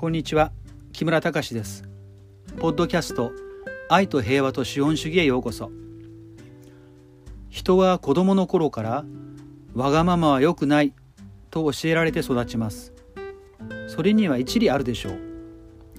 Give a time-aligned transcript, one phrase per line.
[0.00, 0.52] こんにちは。
[0.92, 1.82] 木村隆です。
[2.60, 3.32] ポッドキャスト
[3.88, 5.72] 愛と平和と資本主義へようこそ。
[7.50, 9.04] 人は子供の頃から
[9.74, 10.94] わがままは良くない
[11.50, 12.92] と教えられて育ちます。
[13.88, 15.18] それには一理あるでしょう。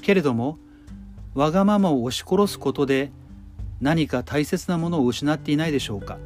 [0.01, 0.59] けれども
[1.33, 3.11] わがままを押し殺すことで
[3.81, 6.17] 何か大切なものを失っていないでしょうか。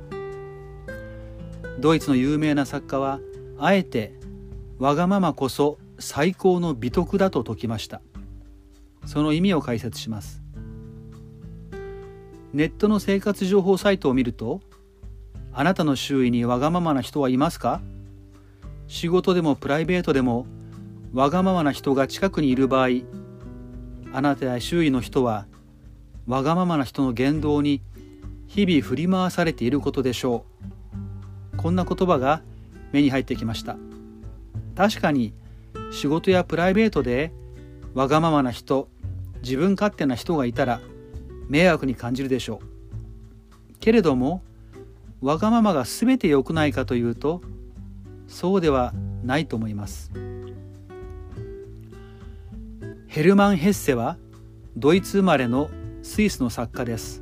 [1.80, 3.20] ドイツの有名な作家は
[3.58, 4.14] あえて
[4.78, 8.02] わがままこそ最高の美徳だと説きました。
[9.06, 10.42] その意味を解説します。
[12.54, 14.62] ネットの生活情報サイトを見ると
[15.54, 17.82] あなたの周囲にわがままな人はいますか？
[18.88, 20.46] 仕事でもプライベートでも
[21.14, 22.90] わがままな人が近くにいる場合
[24.12, 25.48] あなたや周囲の人は
[26.28, 27.82] わがままな人の言動に
[28.48, 30.46] 日々振り回されていることでしょ
[31.54, 31.58] う。
[31.58, 32.42] こんな言葉が
[32.92, 33.78] 目に入ってきました。
[34.76, 35.34] 確かに
[35.94, 37.32] 仕事やプライベートで
[37.94, 38.90] わがままな人
[39.44, 40.82] 自分勝手な人がいたら
[41.48, 43.80] 迷惑に感じるでしょう。
[43.80, 44.42] けれども
[45.22, 47.42] わがままが全て良くないかというと
[48.28, 48.92] そうでは
[49.24, 50.12] ないと思います。
[53.08, 54.18] ヘルマン・ヘッセは
[54.76, 55.70] ドイツ生まれの
[56.02, 57.22] スイスの作家です。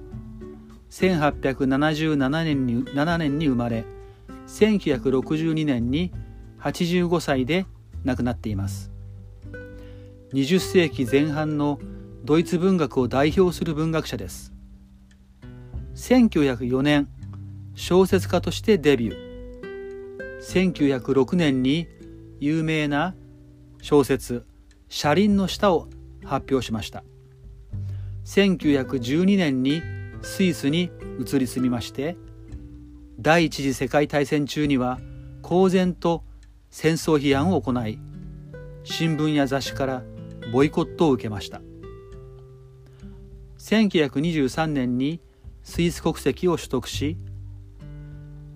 [0.92, 3.84] 1877年に ,7 年に生まれ
[4.48, 6.14] 1962年に
[6.62, 7.66] 85歳で
[8.04, 8.92] 亡くなっています。
[10.34, 11.80] 20世紀前半の
[12.24, 14.54] ドイツ文学を代表する文学者です。
[15.96, 17.10] 1904年
[17.76, 21.02] 小説家としてデビュー。
[21.02, 21.88] 1906年に
[22.40, 23.16] 有名な
[23.82, 24.46] 小説
[24.90, 25.88] 「車輪の下」を
[26.24, 27.04] 発表しました。
[28.26, 29.82] 1912年に
[30.22, 32.16] スイスに移り住みまして
[33.20, 35.00] 第一次世界大戦中には
[35.42, 36.24] 公然と
[36.72, 38.00] 戦争批判を行い
[38.84, 40.04] 新聞や雑誌から
[40.54, 41.62] ボイコットを受けました。
[43.60, 45.20] 1923年に
[45.64, 47.18] スイス国籍を取得し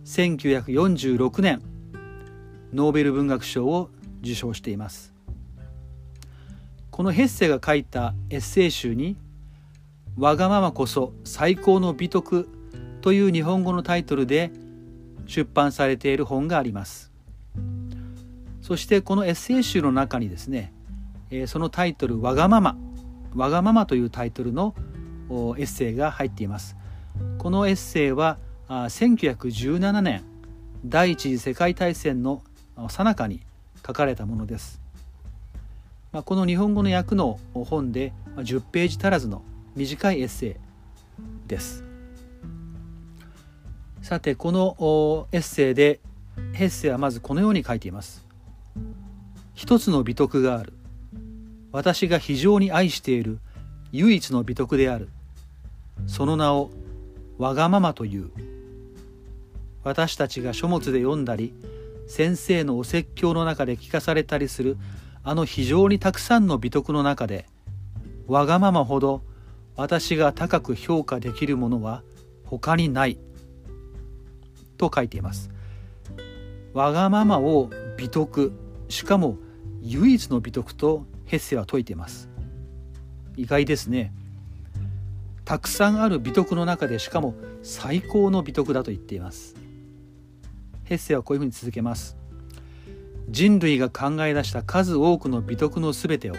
[0.06, 1.62] 1946年
[2.73, 3.91] ノーベル文学賞を
[4.22, 5.13] 受賞しています。
[6.89, 9.18] このヘッセが書いたエッセイ集に
[10.18, 12.47] 「わがままこそ最高の美徳」
[13.01, 14.51] という日本語のタイトルで
[15.28, 17.14] 出版されている本があります。
[18.65, 20.73] そしてこのエッセイ集の中にですね、
[21.29, 22.75] えそのタイトル「わがまま」
[23.35, 24.73] 「わがまま」というタイトルの
[25.29, 26.75] エッセイが入っています。
[27.37, 30.23] このエッセイはあ1917年
[30.83, 32.41] 第一次世界大戦の
[32.89, 33.41] 最中に
[33.85, 34.81] 書かれたものです、
[36.11, 39.43] まあ、この日本語の訳の本で10ページ足らずの
[39.75, 40.55] 短いエッセイ
[41.47, 41.83] です。
[44.01, 45.99] さてこのエッセイで
[46.53, 48.25] ヘッセイはまずこのように書いています。
[49.53, 50.74] 一つの美徳がある。
[51.72, 53.40] 私が非常に愛している
[53.91, 55.09] 唯一の美徳である。
[56.08, 56.72] その名を
[57.38, 58.30] わがままという。
[59.84, 61.53] 私たちが書物で読んだり
[62.08, 64.78] 先生のお説教の中で聞かされたりする
[65.24, 67.46] あの非常にたくさんの美徳の中で
[68.28, 69.22] わがままほど
[69.75, 72.02] 私が高く評価できるものは
[72.46, 73.18] 他にない。
[74.78, 75.50] と書いています。
[76.74, 78.52] わがままを美徳。
[78.90, 79.38] しかも
[79.81, 82.29] 唯一の美徳とヘッセは説いています。
[83.35, 84.13] 意外ですね。
[85.44, 89.56] たくさんある美徳の中でしかも最高の美徳だと言っています。
[90.85, 92.18] ヘッセはこういうふうに続けます。
[93.29, 96.35] 人類が考え出した数多くの美徳のすべてを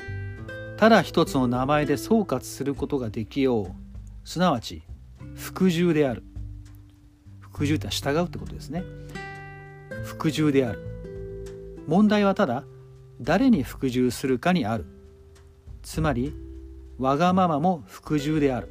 [0.76, 4.28] ただ一つの名前で総括することができよう。
[4.28, 4.82] すなわち
[5.34, 6.22] 服従である。
[7.40, 8.84] 服従って従うってことですね。
[10.04, 10.95] 服従である。
[11.86, 12.64] 問題はただ
[13.20, 14.86] 誰に服従するかにある。
[15.82, 16.34] つまり
[16.98, 18.68] わがままも服従である。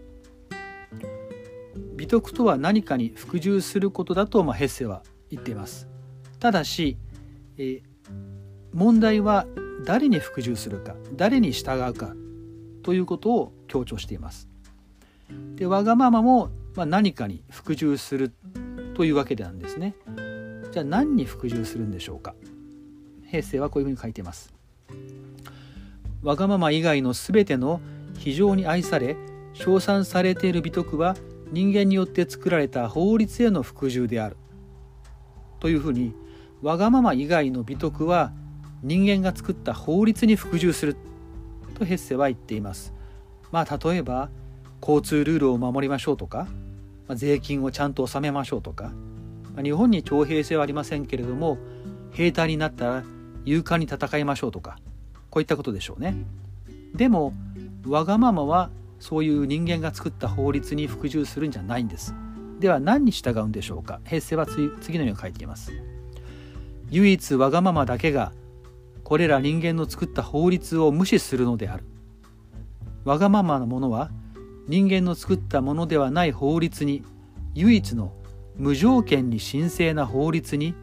[1.96, 5.02] 美徳とは何かに服従することだと、まあ、ヘッセは
[5.32, 5.88] 言っています。
[6.40, 6.98] ただし、
[7.58, 7.82] えー、
[8.74, 9.46] 問題は
[9.86, 12.14] 誰に服従するか誰に従うか
[12.84, 14.50] ということを強調しています。
[15.56, 18.34] でわがままも、まあ、何かに服従する
[18.96, 19.96] というわけなんですね。
[20.72, 22.36] じゃあ何に服従するんでしょうか。
[23.28, 24.54] 平成はこういうふうに書いています。
[26.24, 27.82] わがまま以外の全ての
[28.18, 29.16] 非常に愛され
[29.54, 31.16] 称賛されている美徳は
[31.52, 34.38] 人間によって作られた法律への服従である。
[35.60, 36.14] というふうに
[36.62, 38.32] わがまま以外の美徳は
[38.82, 40.98] 人間が作った法律に服従する。
[41.76, 42.94] とヘッセは言っています。
[43.52, 44.30] まあ例えば
[44.82, 46.48] 交通ルールを守りましょうとか、
[47.08, 48.92] まあ、税金をちゃんと納めましょうとか、
[49.56, 51.58] まあ、日本に徴兵制はありませんけれども
[52.12, 53.04] 兵隊になったら
[53.46, 54.78] 勇敢に戦いましょうとか
[55.30, 56.16] こういったことでしょうね。
[56.94, 57.34] でも
[57.88, 58.70] わがままは
[59.00, 62.16] そういう人間が作った法律に服従するんじゃないんです。
[62.60, 64.00] では何に従うんでしょうか。
[64.06, 65.72] 平成は次のように書いています。
[66.90, 68.32] 唯一わがままだけが
[69.04, 71.84] これら人間の作った法律を無視するのである。
[73.04, 74.10] わがままなものは
[74.68, 77.04] 人間の作ったものではない法律に
[77.54, 78.14] 唯一の
[78.58, 80.74] 無条件に神聖な法律に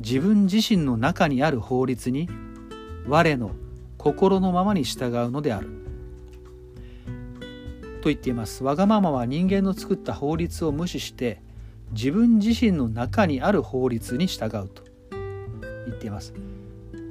[0.00, 2.28] 自分自身の中にある法律に
[3.06, 3.52] 我の
[3.98, 5.68] 心のままに従うのである。
[8.02, 8.62] と言っています。
[8.62, 11.42] わがままは人間の作った法律を無視して
[11.92, 14.84] 自分自身の中にある法律に従うと。
[15.86, 16.34] 言っています。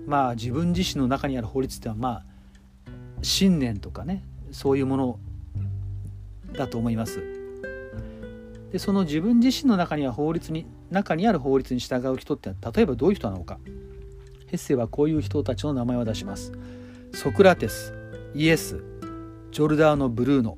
[0.06, 2.26] まあ自分自身の中にある法律ってのはまあ
[3.22, 5.20] 信念とかねそういうもの
[6.54, 7.22] だと思います。
[8.72, 13.60] でその自分自身の中には法律に中にある法律に従う人って例えばどういう人なのか。
[14.48, 16.52] ヘッセはこういう人たちの名前を出します。
[17.14, 17.94] ソクラテス
[18.34, 18.84] イエス
[19.52, 20.58] ジョルダーノ・ブルーノ。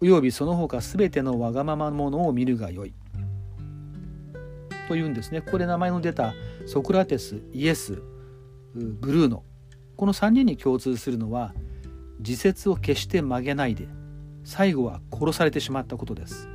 [0.00, 2.94] およびその他全てのわがままものを見るがよい。
[4.88, 5.40] というんですね。
[5.40, 6.34] ここで名前の出た
[6.66, 8.02] ソクラテスイエス
[8.74, 9.44] ブルーノ。
[9.96, 11.54] この3人に共通するのは
[12.18, 13.86] 自説を決して曲げないで
[14.44, 16.48] 最後は殺されてしまったことです。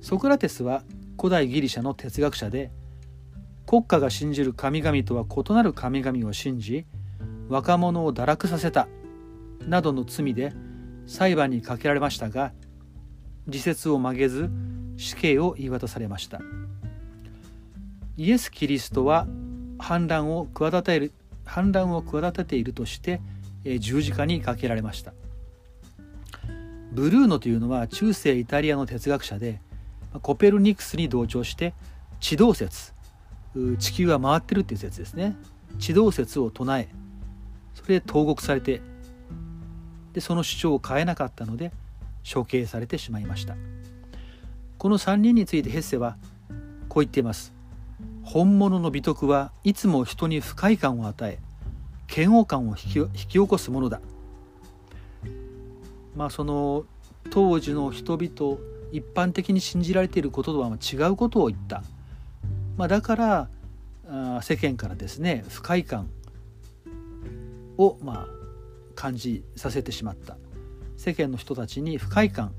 [0.00, 0.82] ソクラテスは
[1.22, 2.72] 古代ギリシャの哲学者で
[3.64, 6.84] 国家が信じる神々とは異なる神々を信じ
[7.48, 8.88] 若者を堕落させた
[9.68, 10.52] などの罪で
[11.06, 12.52] 裁判にかけられましたが
[13.46, 14.50] 自説を曲げず
[14.96, 16.40] 死刑を言い渡されました。
[18.16, 19.28] イエス・キリストは
[19.78, 21.12] 反乱を企てる
[21.44, 23.20] 反乱を企てているとして
[23.78, 25.14] 十字架にかけられました。
[26.90, 29.60] ブルーノというのは中世イタリアの哲学者で
[30.20, 31.72] コペルニクスに同調して
[32.20, 32.92] 地動説
[33.78, 35.36] 地球は回ってるっていう説ですね。
[35.78, 36.88] 地動説を唱え
[37.74, 38.82] それで投獄されて
[40.12, 41.72] でその主張を変えなかったので
[42.30, 43.56] 処刑されてしまいました。
[44.78, 46.16] この3人についてヘッセは
[46.88, 47.52] こう言っています。
[48.22, 51.38] 本物の美徳はいつも人に不快感を与え
[52.14, 54.00] 嫌悪感を引き引き起こすものだ。
[56.14, 56.84] まあその
[57.30, 58.58] 当時の人々
[58.92, 61.82] 一般的に信じられていることとは違うことを言った、
[62.76, 63.48] まあ、だから
[64.42, 66.08] 世間からですね不快感
[67.78, 68.42] をまあ
[68.94, 70.36] 感じさせてしまった。
[70.96, 72.52] 世間の人たちに不快感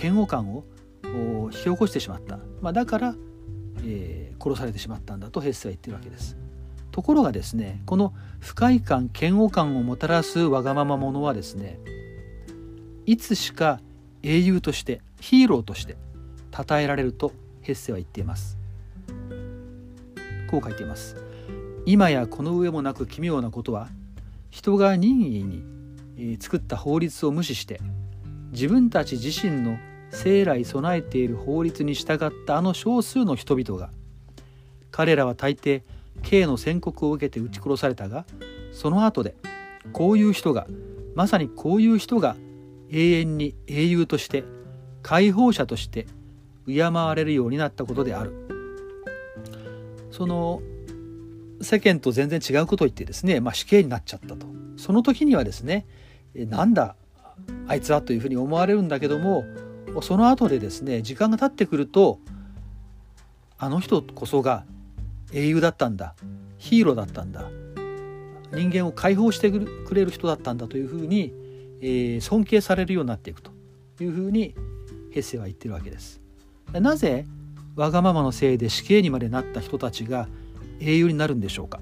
[0.00, 0.64] 嫌悪感を
[1.04, 3.14] 引き起こしてしまった、まあ、だから、
[3.82, 6.36] えー、殺されてしまったんだとヘッセは言ってるわけです。
[6.92, 11.80] ところがですねこの不快感嫌悪感をもたらすわがまま者はですね
[13.06, 13.80] いつしか
[14.22, 15.96] 英雄としてヒーローとして
[16.56, 17.32] 称えられると
[17.62, 18.58] ヘッセは言っています。
[20.50, 21.16] こう書いています。
[21.86, 23.88] 今やこの上もなく奇妙なことは
[24.50, 27.80] 人が任意に作った法律を無視して
[28.52, 29.78] 自分たち自身の
[30.10, 33.90] 生来備えている法律に従ったあの少数の人々が
[34.90, 35.82] 彼らは大抵
[36.22, 38.24] 刑の宣告を受けて撃ち殺されたが
[38.72, 39.36] その後で
[39.92, 40.66] こういう人が
[41.14, 42.36] まさにこういう人が
[42.90, 44.44] 永遠に英雄として
[45.08, 46.06] 解放者として
[46.66, 48.34] 敬われるようになったことである。
[50.10, 50.60] その
[51.62, 54.46] 世間と全然違うことを言ってですね、まあ、死刑になっちゃったと。
[54.76, 55.86] その時にはですね
[56.34, 56.94] なんだ
[57.66, 59.44] あいつはというふうに思われるんだけども
[60.02, 62.18] その後でですね時間が経ってくると
[63.56, 64.66] あの人こそが
[65.32, 66.16] 英雄だったんだ
[66.58, 67.48] ヒーローだったんだ
[68.52, 71.32] 人間を解放してくれる人だったんだというふうに、
[71.80, 73.52] えー、尊敬されるようになっていくと
[74.00, 74.54] いうふうに
[75.18, 76.20] ヘッセは言ってるわけです。
[76.72, 77.26] なぜ
[77.74, 80.28] わがままのせいで死刑にまでなった人たちが
[80.78, 81.80] 英雄になるんでしょうか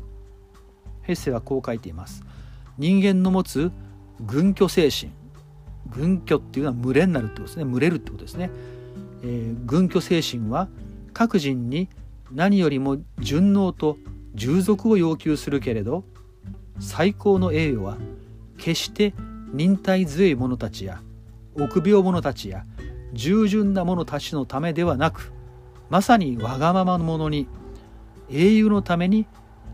[1.03, 2.25] ヘッセはこう書いています。
[2.79, 3.71] 人間の持つ
[4.23, 5.13] 軍居精神
[5.91, 8.51] 軍居っていうのは群れになるってことですね群れるってことですね、
[9.23, 10.69] えー、軍居精神は
[11.13, 11.89] 各人に
[12.33, 13.99] 何よりも順応と
[14.35, 16.05] 従属を要求するけれど
[16.81, 17.99] 最高の栄誉は
[18.59, 19.15] 決して
[19.53, 21.03] 忍耐強い者たちや
[21.55, 22.65] 臆病者たちや
[23.17, 25.33] 従順な者たちのためではなく
[25.91, 27.49] まさにわがままの者に
[28.31, 29.27] 英雄のために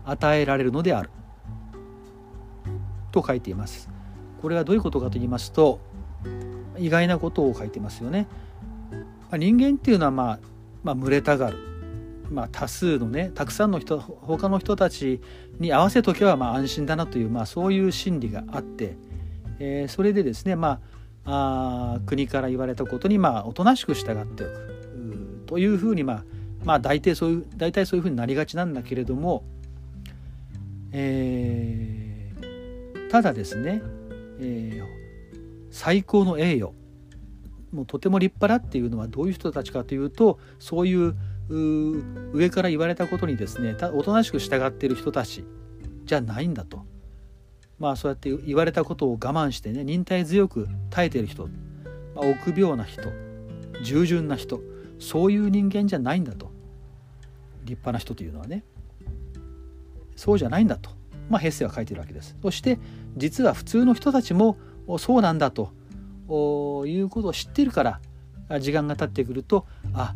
[0.05, 1.09] 与えられるのである。
[3.11, 3.89] と書いています。
[4.41, 5.79] これはどういうことかと言いますと
[6.77, 8.27] 意外なことを書いてますよね。
[9.31, 10.39] 人間っていうのはまあ、
[10.83, 11.57] まあ、群れたがる。
[12.29, 15.21] まあ、多数のねたくさんの人他の人たち
[15.59, 18.97] に合わせとけばまあ安心だなという、まあ、そういう心理があって、
[19.59, 20.79] えー、それでですね、まあ、
[21.25, 24.73] あ国から言われたことにまあおとなしく従っておく。
[25.45, 26.23] というふうに、まあ、
[26.63, 29.43] まあ大体そういう大体そういうふうになりがちなんだけれども、
[30.91, 33.81] えー、ただですね
[34.39, 36.73] えー、最高の栄誉
[37.71, 41.15] もうとても立派だっていうのはどういう人たちかというとそういう
[42.33, 45.43] 上から言われたことにですねおとなしく従っている人たち
[46.05, 46.85] じゃないんだと。
[47.83, 51.49] まあそうやって言われたことを我慢してね忍耐強く耐えてる人、
[52.15, 53.01] まあ、臆病な人
[53.83, 54.61] 従順な人
[54.99, 56.49] そういう人間じゃないんだと。
[57.65, 58.63] 立派な人というのはね。
[60.15, 60.91] そうじゃないんだと、
[61.29, 62.37] まあ、ヘッセは書いてるわけです。
[62.41, 62.79] そして
[63.17, 64.57] 実は普通の人たちも
[64.97, 65.73] そうなんだと。
[66.87, 67.99] いうことを知ってるか
[68.47, 70.15] ら時間が経ってくるとあ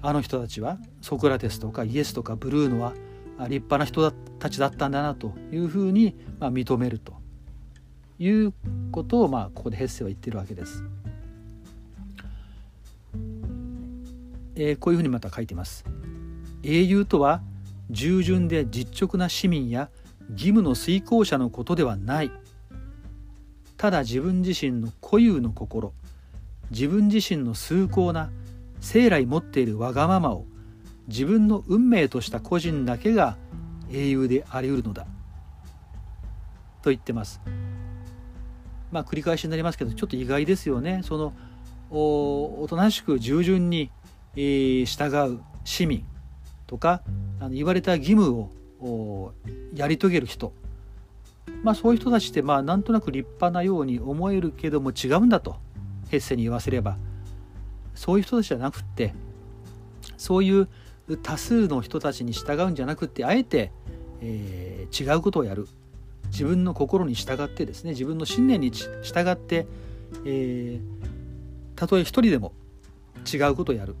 [0.00, 2.94] あの人たちはソクラテスとかイエスとかブルーノは
[3.40, 7.14] 立派な人たちだったんだなというふうにま認めると
[8.18, 8.52] いう
[8.92, 10.84] ことをまあここでヘッセは言ってるわけです。
[14.56, 15.84] えー、こういうふうにまた書いてます。
[16.62, 17.42] 英雄とは
[17.90, 19.90] 従順で実直な市民や
[20.30, 22.30] 義務の遂行者のことではない
[23.76, 25.92] ただ自分自身の固有の心
[26.70, 28.30] 自分自身の崇高な
[28.80, 30.46] 生来持っているわがままを
[31.08, 33.36] 自分の運命とした個人だけが
[33.90, 35.06] 英雄であり得るのだ。
[36.82, 37.40] と言ってます。
[38.90, 41.00] まあ繰り返しになりますけどちょっと意外ですよね。
[41.04, 41.32] その
[41.90, 43.90] おとなしく従順に、
[44.36, 46.04] えー、従う市民
[46.66, 47.02] とか
[47.40, 48.48] あの言われた義務
[48.80, 49.32] を
[49.74, 50.52] やり遂げる人。
[51.62, 55.56] まあそういう人たちってまあなんとなく立派なように思えるけども違うんだと
[56.08, 56.96] ヘッセに言わせれば。
[57.94, 59.14] そういう人たちじゃなくって
[60.16, 60.68] そういう
[61.22, 63.72] 多数の人たちに従うんじゃなくってあえて、
[64.20, 65.68] えー、違うことをやる。
[66.26, 68.90] 自分の心に従ってですね自分の信念に従
[69.30, 69.66] って、
[70.24, 70.80] えー、
[71.76, 72.52] たとえ一人でも
[73.32, 73.94] 違うことをやる。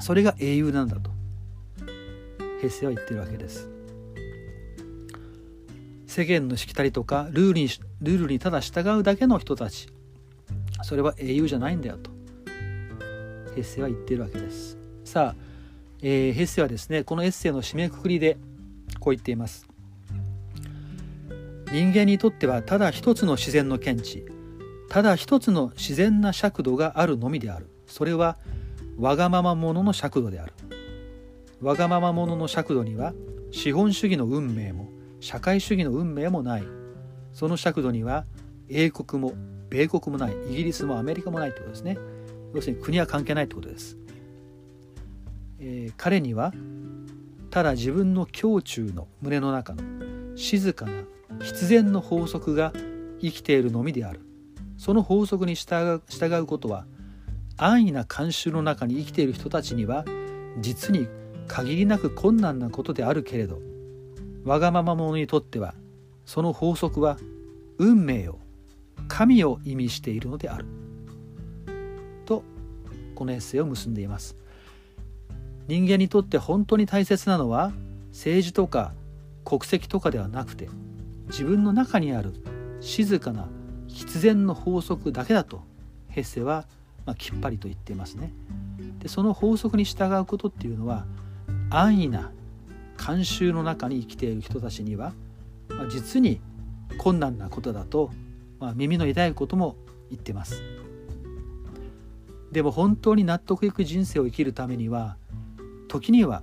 [0.00, 1.10] それが英雄なんだと
[2.58, 3.68] 平成は言ってるわけです。
[6.06, 7.68] 世間のしきたりとかルールに
[8.00, 9.88] ルールにただ従うだけの人たち。
[10.82, 12.10] それは英雄じゃないんだよと
[13.52, 14.78] 平成は言ってるわけです。
[15.04, 15.47] さあ、
[16.00, 18.36] えー、平成はですねこのエッセイの締めくくりで
[19.00, 19.66] こう言っています。
[21.72, 24.24] 人間にとってはただ一つの自然の見地
[24.88, 27.66] ただ一つの自然な尺度があるのみである。
[27.86, 28.38] それは
[28.96, 30.52] わがまま者のの尺度である。
[31.60, 33.12] わがまま者のの尺度には
[33.50, 34.88] 資本主義の運命も
[35.20, 36.64] 社会主義の運命もない。
[37.32, 38.24] その尺度には
[38.68, 39.34] 英国も
[39.68, 41.98] 米国もないイギリスもアメリカもないってことですね。
[42.54, 43.98] 要するに国は関係ないってことです、
[45.60, 46.52] えー、彼には
[47.50, 49.82] ただ自分の胸中の胸の中の
[50.36, 50.92] 静かな
[51.40, 52.72] 必然の法則が
[53.20, 54.20] 生きているのみである。
[54.76, 56.00] その法則に従
[56.36, 56.86] うことは
[57.56, 60.04] 安易な慣習の中に生きている人たちには
[60.60, 61.08] 実に
[61.48, 63.58] 限りなく困難なことであるけれど
[64.44, 65.74] わがまま者にとっては
[66.24, 67.16] その法則は
[67.78, 68.38] 運命を
[69.08, 70.66] 神を意味しているのである。
[72.24, 72.44] と
[73.14, 74.36] このエッセイを結んでいます。
[75.68, 77.72] 人間にとって本当に大切なのは
[78.10, 78.92] 政治とか
[79.44, 80.68] 国籍とかではなくて
[81.28, 82.34] 自分の中にある
[82.80, 83.48] 静かな
[83.86, 85.62] 必然の法則だけだと
[86.08, 86.66] ヘッセは
[87.04, 88.32] まあきっぱりと言っていますね。
[88.98, 91.06] でその法則に従うことっていうのは
[91.70, 92.32] 安易な
[92.96, 95.12] 慣習の中に生きている人たちには、
[95.68, 96.40] まあ、実に
[96.96, 98.10] 困難なことだと、
[98.58, 99.76] まあ、耳の痛いことも
[100.10, 100.62] 言ってます。
[102.50, 105.16] でも本当に納得いく人生を生きるためには
[105.88, 106.42] 時には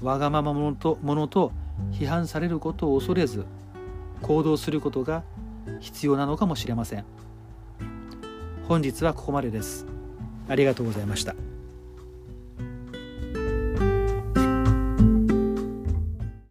[0.00, 1.52] わがまま者とものと
[1.92, 3.44] 批判されることを恐れず
[4.22, 5.24] 行動することが
[5.80, 7.04] 必要なのかもしれません。
[8.68, 9.86] 本日はここまでです。
[10.48, 11.34] ありがとうございました。